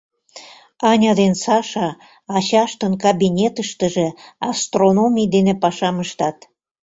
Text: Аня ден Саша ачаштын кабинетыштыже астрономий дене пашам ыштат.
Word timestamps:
Аня 0.89 1.11
ден 1.19 1.33
Саша 1.43 1.89
ачаштын 2.35 2.93
кабинетыштыже 3.03 4.07
астрономий 4.51 5.27
дене 5.35 5.53
пашам 5.61 5.95
ыштат. 6.05 6.37